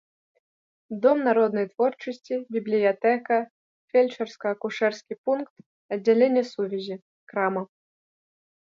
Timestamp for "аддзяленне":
5.99-6.43